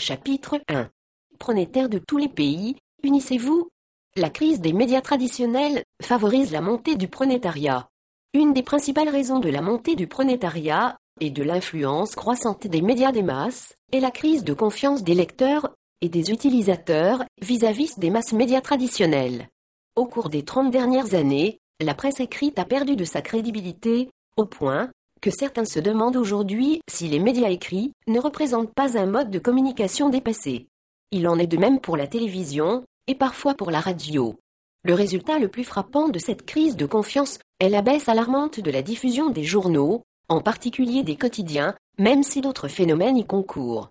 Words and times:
Chapitre 0.00 0.58
1 0.68 0.88
Pronétaires 1.38 1.90
de 1.90 1.98
tous 1.98 2.16
les 2.16 2.30
pays, 2.30 2.76
unissez-vous 3.02 3.68
La 4.16 4.30
crise 4.30 4.62
des 4.62 4.72
médias 4.72 5.02
traditionnels 5.02 5.84
favorise 6.02 6.52
la 6.52 6.62
montée 6.62 6.96
du 6.96 7.06
pronétariat. 7.06 7.86
Une 8.32 8.54
des 8.54 8.62
principales 8.62 9.10
raisons 9.10 9.40
de 9.40 9.50
la 9.50 9.60
montée 9.60 9.96
du 9.96 10.06
pronétariat 10.06 10.96
et 11.20 11.28
de 11.28 11.42
l'influence 11.42 12.14
croissante 12.14 12.66
des 12.66 12.80
médias 12.80 13.12
des 13.12 13.22
masses 13.22 13.74
est 13.92 14.00
la 14.00 14.10
crise 14.10 14.42
de 14.42 14.54
confiance 14.54 15.04
des 15.04 15.14
lecteurs 15.14 15.68
et 16.00 16.08
des 16.08 16.30
utilisateurs 16.30 17.22
vis-à-vis 17.42 17.98
des 17.98 18.08
masses 18.08 18.32
médias 18.32 18.62
traditionnels. 18.62 19.48
Au 19.96 20.06
cours 20.06 20.30
des 20.30 20.46
30 20.46 20.70
dernières 20.70 21.12
années, 21.12 21.58
la 21.78 21.94
presse 21.94 22.20
écrite 22.20 22.58
a 22.58 22.64
perdu 22.64 22.96
de 22.96 23.04
sa 23.04 23.20
crédibilité, 23.20 24.08
au 24.38 24.46
point 24.46 24.90
que 25.20 25.30
certains 25.30 25.64
se 25.64 25.80
demandent 25.80 26.16
aujourd'hui 26.16 26.80
si 26.88 27.08
les 27.08 27.18
médias 27.18 27.50
écrits 27.50 27.92
ne 28.06 28.20
représentent 28.20 28.74
pas 28.74 28.98
un 28.98 29.06
mode 29.06 29.30
de 29.30 29.38
communication 29.38 30.08
dépassé. 30.08 30.66
Il 31.10 31.28
en 31.28 31.38
est 31.38 31.46
de 31.46 31.56
même 31.56 31.80
pour 31.80 31.96
la 31.96 32.06
télévision, 32.06 32.84
et 33.06 33.14
parfois 33.14 33.54
pour 33.54 33.70
la 33.70 33.80
radio. 33.80 34.36
Le 34.84 34.94
résultat 34.94 35.38
le 35.38 35.48
plus 35.48 35.64
frappant 35.64 36.08
de 36.08 36.18
cette 36.18 36.46
crise 36.46 36.76
de 36.76 36.86
confiance 36.86 37.38
est 37.58 37.68
la 37.68 37.82
baisse 37.82 38.08
alarmante 38.08 38.60
de 38.60 38.70
la 38.70 38.82
diffusion 38.82 39.30
des 39.30 39.44
journaux, 39.44 40.02
en 40.28 40.40
particulier 40.40 41.02
des 41.02 41.16
quotidiens, 41.16 41.74
même 41.98 42.22
si 42.22 42.40
d'autres 42.40 42.68
phénomènes 42.68 43.18
y 43.18 43.26
concourent. 43.26 43.90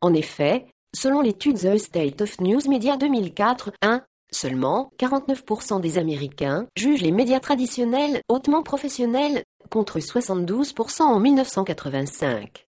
En 0.00 0.14
effet, 0.14 0.66
selon 0.94 1.20
l'étude 1.20 1.58
The 1.58 1.76
State 1.76 2.22
of 2.22 2.40
News 2.40 2.68
Media 2.68 2.96
2004, 2.96 3.72
1, 3.82 4.02
seulement 4.32 4.90
49% 4.98 5.80
des 5.80 5.98
Américains 5.98 6.66
jugent 6.76 7.02
les 7.02 7.12
médias 7.12 7.40
traditionnels 7.40 8.22
hautement 8.28 8.62
professionnels, 8.62 9.44
contre 9.70 9.98
72% 9.98 11.02
en 11.02 11.20
1985. 11.20 12.66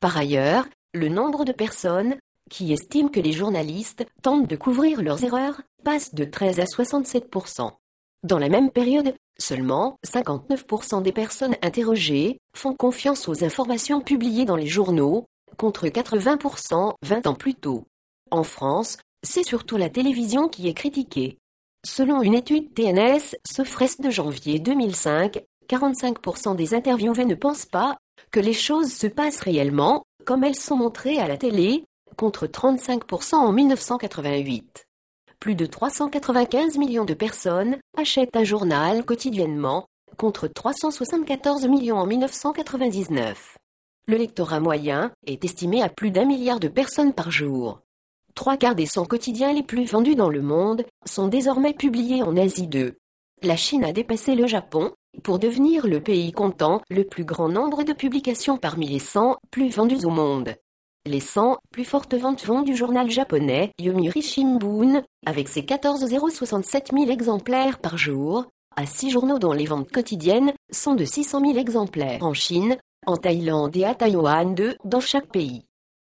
Par 0.00 0.16
ailleurs, 0.16 0.66
le 0.92 1.08
nombre 1.08 1.44
de 1.44 1.52
personnes 1.52 2.16
qui 2.50 2.72
estiment 2.72 3.08
que 3.08 3.20
les 3.20 3.32
journalistes 3.32 4.06
tentent 4.22 4.48
de 4.48 4.56
couvrir 4.56 5.02
leurs 5.02 5.24
erreurs 5.24 5.62
passe 5.82 6.14
de 6.14 6.24
13 6.24 6.60
à 6.60 6.64
67%. 6.64 7.70
Dans 8.22 8.38
la 8.38 8.48
même 8.48 8.70
période, 8.70 9.14
seulement 9.38 9.96
59% 10.06 11.02
des 11.02 11.12
personnes 11.12 11.56
interrogées 11.62 12.38
font 12.56 12.74
confiance 12.74 13.28
aux 13.28 13.44
informations 13.44 14.00
publiées 14.00 14.44
dans 14.44 14.56
les 14.56 14.66
journaux, 14.66 15.26
contre 15.56 15.86
80% 15.86 16.94
20 17.02 17.26
ans 17.26 17.34
plus 17.34 17.54
tôt. 17.54 17.84
En 18.30 18.44
France, 18.44 18.96
c'est 19.24 19.42
surtout 19.42 19.76
la 19.76 19.90
télévision 19.90 20.48
qui 20.48 20.68
est 20.68 20.74
critiquée. 20.74 21.38
Selon 21.84 22.22
une 22.22 22.34
étude 22.34 22.72
TNS 22.74 23.36
Sofres 23.44 24.00
de 24.00 24.10
janvier 24.10 24.58
2005, 24.58 25.42
45% 25.68 26.56
des 26.56 26.74
interviewés 26.74 27.24
ne 27.24 27.34
pensent 27.34 27.66
pas 27.66 27.96
que 28.30 28.40
les 28.40 28.52
choses 28.52 28.92
se 28.92 29.06
passent 29.06 29.40
réellement, 29.40 30.04
comme 30.24 30.44
elles 30.44 30.54
sont 30.54 30.76
montrées 30.76 31.18
à 31.18 31.28
la 31.28 31.36
télé, 31.36 31.84
contre 32.16 32.46
35% 32.46 33.34
en 33.34 33.52
1988. 33.52 34.86
Plus 35.40 35.54
de 35.54 35.66
395 35.66 36.78
millions 36.78 37.04
de 37.04 37.14
personnes 37.14 37.76
achètent 37.96 38.36
un 38.36 38.44
journal 38.44 39.04
quotidiennement, 39.04 39.86
contre 40.16 40.46
374 40.48 41.66
millions 41.66 41.98
en 41.98 42.06
1999. 42.06 43.58
Le 44.06 44.16
lectorat 44.16 44.60
moyen 44.60 45.12
est 45.26 45.44
estimé 45.44 45.82
à 45.82 45.88
plus 45.88 46.10
d'un 46.10 46.24
milliard 46.24 46.60
de 46.60 46.68
personnes 46.68 47.12
par 47.12 47.30
jour. 47.30 47.80
Trois 48.34 48.56
quarts 48.56 48.74
des 48.74 48.86
100 48.86 49.04
quotidiens 49.04 49.52
les 49.52 49.62
plus 49.62 49.84
vendus 49.84 50.16
dans 50.16 50.28
le 50.28 50.42
monde 50.42 50.84
sont 51.06 51.28
désormais 51.28 51.72
publiés 51.72 52.22
en 52.22 52.36
Asie 52.36 52.66
2. 52.66 52.96
La 53.42 53.56
Chine 53.56 53.84
a 53.84 53.92
dépassé 53.92 54.34
le 54.34 54.48
Japon 54.48 54.92
pour 55.22 55.38
devenir 55.38 55.86
le 55.86 56.00
pays 56.00 56.32
comptant 56.32 56.82
le 56.90 57.04
plus 57.04 57.24
grand 57.24 57.48
nombre 57.48 57.84
de 57.84 57.92
publications 57.92 58.56
parmi 58.56 58.88
les 58.88 58.98
100 58.98 59.36
plus 59.52 59.68
vendus 59.68 60.04
au 60.04 60.10
monde. 60.10 60.56
Les 61.06 61.20
100 61.20 61.58
plus 61.70 61.84
fortes 61.84 62.14
ventes 62.14 62.44
vont 62.44 62.62
du 62.62 62.74
journal 62.74 63.08
japonais 63.08 63.70
Yomiuri 63.78 64.22
Shimbun, 64.22 65.02
avec 65.26 65.48
ses 65.48 65.64
14,067 65.64 66.90
000 66.92 67.10
exemplaires 67.10 67.78
par 67.78 67.96
jour, 67.96 68.46
à 68.74 68.86
6 68.86 69.10
journaux 69.10 69.38
dont 69.38 69.52
les 69.52 69.66
ventes 69.66 69.92
quotidiennes 69.92 70.52
sont 70.72 70.94
de 70.94 71.04
600 71.04 71.40
000 71.40 71.58
exemplaires 71.58 72.24
en 72.24 72.34
Chine, 72.34 72.78
en 73.06 73.16
Thaïlande 73.16 73.76
et 73.76 73.84
à 73.84 73.94
Taïwan 73.94 74.54
2 74.54 74.76
dans 74.84 75.00
chaque 75.00 75.28
pays. 75.28 75.62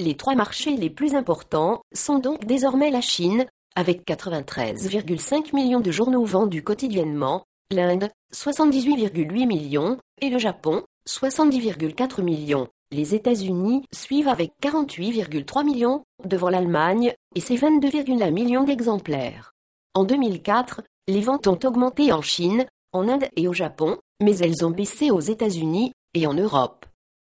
Les 0.00 0.16
trois 0.16 0.34
marchés 0.34 0.78
les 0.78 0.88
plus 0.88 1.14
importants 1.14 1.82
sont 1.92 2.20
donc 2.20 2.46
désormais 2.46 2.90
la 2.90 3.02
Chine, 3.02 3.44
avec 3.76 4.06
93,5 4.06 5.54
millions 5.54 5.80
de 5.80 5.90
journaux 5.90 6.24
vendus 6.24 6.62
quotidiennement, 6.62 7.44
l'Inde, 7.70 8.08
78,8 8.34 9.46
millions, 9.46 9.98
et 10.22 10.30
le 10.30 10.38
Japon, 10.38 10.84
70,4 11.06 12.22
millions. 12.22 12.68
Les 12.90 13.14
États-Unis 13.14 13.84
suivent 13.92 14.28
avec 14.28 14.52
48,3 14.62 15.66
millions, 15.66 16.02
devant 16.24 16.48
l'Allemagne, 16.48 17.12
et 17.36 17.40
ses 17.40 17.56
22,1 17.56 18.30
millions 18.30 18.64
d'exemplaires. 18.64 19.52
En 19.92 20.04
2004, 20.04 20.80
les 21.08 21.20
ventes 21.20 21.46
ont 21.46 21.58
augmenté 21.62 22.10
en 22.10 22.22
Chine, 22.22 22.64
en 22.94 23.06
Inde 23.06 23.26
et 23.36 23.48
au 23.48 23.52
Japon, 23.52 23.98
mais 24.22 24.38
elles 24.38 24.64
ont 24.64 24.70
baissé 24.70 25.10
aux 25.10 25.20
États-Unis 25.20 25.92
et 26.14 26.26
en 26.26 26.32
Europe. 26.32 26.86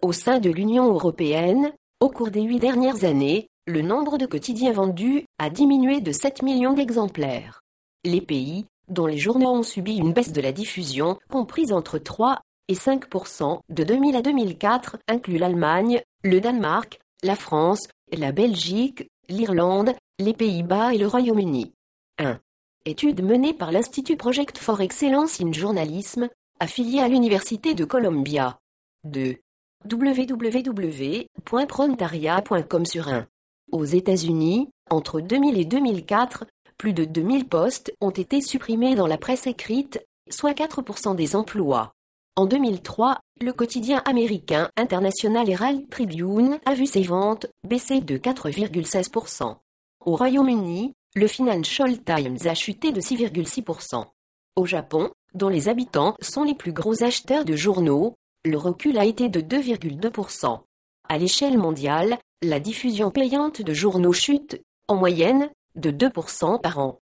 Au 0.00 0.12
sein 0.12 0.38
de 0.38 0.48
l'Union 0.48 0.90
européenne, 0.90 1.70
au 2.04 2.10
cours 2.10 2.30
des 2.30 2.42
huit 2.42 2.58
dernières 2.58 3.04
années, 3.04 3.48
le 3.66 3.80
nombre 3.80 4.18
de 4.18 4.26
quotidiens 4.26 4.72
vendus 4.72 5.24
a 5.38 5.48
diminué 5.48 6.02
de 6.02 6.12
7 6.12 6.42
millions 6.42 6.74
d'exemplaires. 6.74 7.62
Les 8.04 8.20
pays 8.20 8.66
dont 8.88 9.06
les 9.06 9.16
journaux 9.16 9.54
ont 9.54 9.62
subi 9.62 9.96
une 9.96 10.12
baisse 10.12 10.32
de 10.32 10.42
la 10.42 10.52
diffusion, 10.52 11.18
comprise 11.30 11.72
entre 11.72 11.96
3 11.96 12.42
et 12.68 12.74
5% 12.74 13.60
de 13.70 13.84
2000 13.84 14.16
à 14.16 14.20
2004, 14.20 14.98
incluent 15.08 15.38
l'Allemagne, 15.38 16.02
le 16.22 16.42
Danemark, 16.42 17.00
la 17.22 17.36
France, 17.36 17.88
la 18.12 18.32
Belgique, 18.32 19.08
l'Irlande, 19.30 19.94
les 20.18 20.34
Pays-Bas 20.34 20.92
et 20.92 20.98
le 20.98 21.06
Royaume-Uni. 21.06 21.72
1. 22.18 22.38
Étude 22.84 23.24
menée 23.24 23.54
par 23.54 23.72
l'Institut 23.72 24.18
Project 24.18 24.58
for 24.58 24.82
Excellence 24.82 25.40
in 25.40 25.52
Journalism, 25.52 26.28
affilié 26.60 27.00
à 27.00 27.08
l'Université 27.08 27.72
de 27.72 27.86
Columbia. 27.86 28.58
2. 29.04 29.36
www.prontaria.com 29.90 32.86
sur 32.86 33.08
1. 33.08 33.26
Aux 33.72 33.84
États-Unis, 33.84 34.68
entre 34.90 35.20
2000 35.20 35.58
et 35.58 35.64
2004, 35.64 36.44
plus 36.78 36.92
de 36.92 37.04
2000 37.04 37.48
postes 37.48 37.92
ont 38.00 38.10
été 38.10 38.40
supprimés 38.40 38.94
dans 38.94 39.06
la 39.06 39.18
presse 39.18 39.46
écrite, 39.46 40.04
soit 40.30 40.52
4% 40.52 41.16
des 41.16 41.36
emplois. 41.36 41.92
En 42.36 42.46
2003, 42.46 43.20
le 43.40 43.52
quotidien 43.52 44.02
américain 44.06 44.68
International 44.76 45.48
Herald 45.48 45.88
Tribune 45.88 46.58
a 46.66 46.74
vu 46.74 46.86
ses 46.86 47.02
ventes 47.02 47.46
baisser 47.66 48.00
de 48.00 48.18
4,16%. 48.18 49.56
Au 50.04 50.16
Royaume-Uni, 50.16 50.94
le 51.14 51.28
Financial 51.28 51.96
Times 52.02 52.38
a 52.44 52.54
chuté 52.54 52.90
de 52.90 53.00
6,6%. 53.00 54.04
Au 54.56 54.66
Japon, 54.66 55.10
dont 55.34 55.48
les 55.48 55.68
habitants 55.68 56.16
sont 56.20 56.42
les 56.42 56.54
plus 56.54 56.72
gros 56.72 57.04
acheteurs 57.04 57.44
de 57.44 57.54
journaux, 57.54 58.16
le 58.44 58.58
recul 58.58 58.98
a 58.98 59.04
été 59.04 59.28
de 59.28 59.40
2,2%. 59.40 60.60
À 61.08 61.18
l'échelle 61.18 61.58
mondiale, 61.58 62.18
la 62.42 62.60
diffusion 62.60 63.10
payante 63.10 63.62
de 63.62 63.72
journaux 63.72 64.12
chute, 64.12 64.60
en 64.88 64.96
moyenne, 64.96 65.50
de 65.76 65.90
2% 65.90 66.60
par 66.60 66.78
an. 66.78 66.98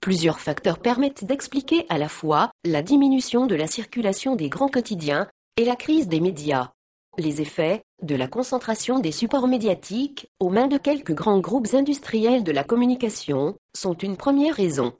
Plusieurs 0.00 0.40
facteurs 0.40 0.78
permettent 0.78 1.24
d'expliquer 1.24 1.86
à 1.88 1.98
la 1.98 2.08
fois 2.08 2.50
la 2.64 2.82
diminution 2.82 3.46
de 3.46 3.54
la 3.54 3.66
circulation 3.66 4.36
des 4.36 4.48
grands 4.48 4.68
quotidiens 4.68 5.28
et 5.56 5.64
la 5.64 5.76
crise 5.76 6.08
des 6.08 6.20
médias. 6.20 6.72
Les 7.16 7.40
effets 7.40 7.82
de 8.02 8.16
la 8.16 8.26
concentration 8.26 8.98
des 8.98 9.12
supports 9.12 9.46
médiatiques 9.46 10.28
aux 10.40 10.50
mains 10.50 10.66
de 10.66 10.78
quelques 10.78 11.14
grands 11.14 11.38
groupes 11.38 11.72
industriels 11.72 12.44
de 12.44 12.52
la 12.52 12.64
communication 12.64 13.56
sont 13.74 13.94
une 13.94 14.16
première 14.16 14.56
raison. 14.56 14.92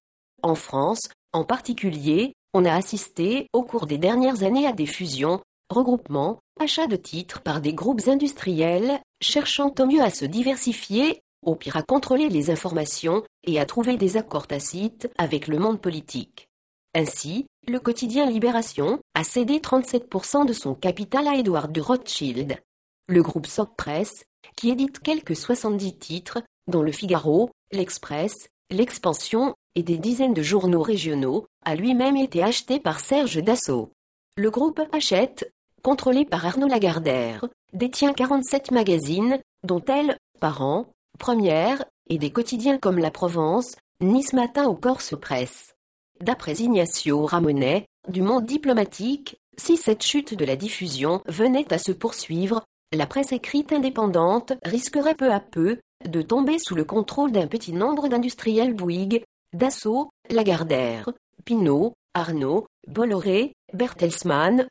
En 0.42 0.54
France, 0.54 1.08
en 1.32 1.44
particulier, 1.44 2.34
on 2.52 2.64
a 2.64 2.72
assisté 2.72 3.48
au 3.52 3.62
cours 3.62 3.86
des 3.86 3.98
dernières 3.98 4.44
années 4.44 4.66
à 4.66 4.72
des 4.72 4.86
fusions, 4.86 5.40
regroupements, 5.70 6.38
achats 6.60 6.86
de 6.86 6.96
titres 6.96 7.42
par 7.42 7.60
des 7.60 7.74
groupes 7.74 8.06
industriels, 8.08 9.00
cherchant 9.20 9.72
au 9.78 9.86
mieux 9.86 10.02
à 10.02 10.10
se 10.10 10.24
diversifier 10.24 11.20
au 11.44 11.54
pire 11.54 11.76
à 11.76 11.82
contrôler 11.82 12.28
les 12.28 12.50
informations 12.50 13.22
et 13.44 13.60
à 13.60 13.66
trouver 13.66 13.96
des 13.96 14.16
accords 14.16 14.46
tacites 14.46 15.10
avec 15.18 15.46
le 15.46 15.58
monde 15.58 15.80
politique. 15.80 16.48
Ainsi, 16.94 17.46
le 17.66 17.80
quotidien 17.80 18.26
Libération 18.26 19.00
a 19.14 19.24
cédé 19.24 19.58
37% 19.58 20.46
de 20.46 20.52
son 20.52 20.74
capital 20.74 21.28
à 21.28 21.34
Edward 21.34 21.72
de 21.72 21.80
Rothschild. 21.80 22.56
Le 23.08 23.22
groupe 23.22 23.46
Soc 23.46 23.74
Press, 23.76 24.24
qui 24.56 24.70
édite 24.70 25.00
quelques 25.00 25.36
70 25.36 25.98
titres, 25.98 26.42
dont 26.68 26.82
Le 26.82 26.92
Figaro, 26.92 27.50
L'Express, 27.72 28.48
L'Expansion 28.70 29.54
et 29.74 29.82
des 29.82 29.98
dizaines 29.98 30.34
de 30.34 30.42
journaux 30.42 30.82
régionaux, 30.82 31.46
a 31.64 31.74
lui-même 31.74 32.16
été 32.16 32.42
acheté 32.42 32.78
par 32.78 33.00
Serge 33.00 33.42
Dassault. 33.42 33.90
Le 34.36 34.50
groupe 34.50 34.80
Hachette, 34.92 35.52
contrôlé 35.84 36.24
par 36.24 36.44
Arnaud 36.44 36.66
Lagardère, 36.66 37.46
détient 37.74 38.14
47 38.14 38.70
magazines, 38.70 39.38
dont 39.62 39.84
Elle, 39.86 40.16
par 40.40 40.62
an, 40.62 40.86
Première, 41.18 41.84
et 42.08 42.18
des 42.18 42.30
quotidiens 42.30 42.78
comme 42.78 42.98
La 42.98 43.10
Provence, 43.10 43.76
Nice 44.00 44.32
Matin 44.32 44.66
ou 44.66 44.74
Corse 44.74 45.14
Presse. 45.20 45.74
D'après 46.20 46.54
Ignacio 46.54 47.26
Ramonet, 47.26 47.86
du 48.08 48.22
monde 48.22 48.46
diplomatique, 48.46 49.36
si 49.56 49.76
cette 49.76 50.02
chute 50.02 50.34
de 50.34 50.44
la 50.44 50.56
diffusion 50.56 51.20
venait 51.26 51.72
à 51.72 51.78
se 51.78 51.92
poursuivre, 51.92 52.62
la 52.92 53.06
presse 53.06 53.32
écrite 53.32 53.72
indépendante 53.72 54.54
risquerait 54.64 55.14
peu 55.14 55.30
à 55.30 55.40
peu 55.40 55.78
de 56.08 56.22
tomber 56.22 56.58
sous 56.58 56.74
le 56.74 56.84
contrôle 56.84 57.30
d'un 57.32 57.46
petit 57.46 57.72
nombre 57.72 58.08
d'industriels 58.08 58.74
Bouygues, 58.74 59.22
Dassault, 59.52 60.10
Lagardère, 60.30 61.10
Pinot, 61.44 61.92
Arnaud, 62.14 62.66
Bolloré, 62.86 63.52
Bertelsmann, 63.72 64.66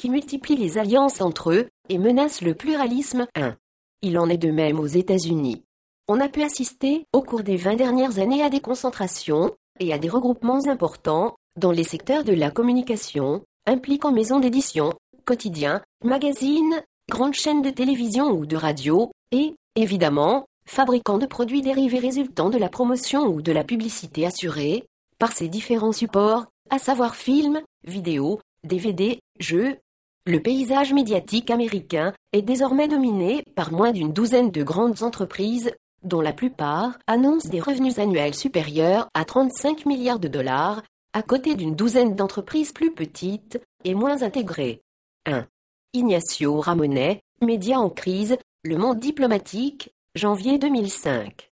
qui 0.00 0.08
multiplient 0.08 0.56
les 0.56 0.78
alliances 0.78 1.20
entre 1.20 1.52
eux 1.52 1.68
et 1.90 1.98
menacent 1.98 2.40
le 2.40 2.54
pluralisme 2.54 3.26
1. 3.34 3.54
Il 4.00 4.18
en 4.18 4.30
est 4.30 4.38
de 4.38 4.50
même 4.50 4.80
aux 4.80 4.86
États-Unis. 4.86 5.62
On 6.08 6.20
a 6.20 6.30
pu 6.30 6.42
assister 6.42 7.04
au 7.12 7.20
cours 7.20 7.42
des 7.42 7.58
20 7.58 7.74
dernières 7.74 8.18
années 8.18 8.42
à 8.42 8.48
des 8.48 8.60
concentrations 8.60 9.54
et 9.78 9.92
à 9.92 9.98
des 9.98 10.08
regroupements 10.08 10.66
importants 10.68 11.36
dans 11.58 11.70
les 11.70 11.84
secteurs 11.84 12.24
de 12.24 12.32
la 12.32 12.50
communication, 12.50 13.44
impliquant 13.66 14.10
maisons 14.10 14.40
d'édition, 14.40 14.94
quotidiens, 15.26 15.82
magazines, 16.02 16.82
grandes 17.10 17.34
chaînes 17.34 17.60
de 17.60 17.68
télévision 17.68 18.30
ou 18.30 18.46
de 18.46 18.56
radio, 18.56 19.12
et, 19.32 19.54
évidemment, 19.76 20.46
fabricants 20.64 21.18
de 21.18 21.26
produits 21.26 21.60
dérivés 21.60 21.98
résultant 21.98 22.48
de 22.48 22.56
la 22.56 22.70
promotion 22.70 23.26
ou 23.26 23.42
de 23.42 23.52
la 23.52 23.64
publicité 23.64 24.24
assurée, 24.24 24.86
par 25.18 25.32
ces 25.32 25.48
différents 25.48 25.92
supports, 25.92 26.46
à 26.70 26.78
savoir 26.78 27.16
films, 27.16 27.60
vidéos, 27.84 28.40
DVD, 28.64 29.20
jeux. 29.38 29.76
Le 30.26 30.40
paysage 30.40 30.92
médiatique 30.92 31.50
américain 31.50 32.12
est 32.32 32.42
désormais 32.42 32.88
dominé 32.88 33.42
par 33.54 33.72
moins 33.72 33.90
d'une 33.90 34.12
douzaine 34.12 34.50
de 34.50 34.62
grandes 34.62 35.02
entreprises, 35.02 35.72
dont 36.02 36.20
la 36.20 36.34
plupart 36.34 36.98
annoncent 37.06 37.48
des 37.48 37.60
revenus 37.60 37.98
annuels 37.98 38.34
supérieurs 38.34 39.08
à 39.14 39.24
35 39.24 39.86
milliards 39.86 40.18
de 40.18 40.28
dollars, 40.28 40.82
à 41.14 41.22
côté 41.22 41.54
d'une 41.54 41.74
douzaine 41.74 42.16
d'entreprises 42.16 42.72
plus 42.72 42.92
petites 42.92 43.60
et 43.84 43.94
moins 43.94 44.22
intégrées. 44.22 44.82
1. 45.24 45.46
Ignacio 45.94 46.60
Ramonet, 46.60 47.22
Médias 47.40 47.78
en 47.78 47.88
crise, 47.88 48.36
Le 48.62 48.76
Monde 48.76 49.00
diplomatique, 49.00 49.90
janvier 50.14 50.58
2005. 50.58 51.49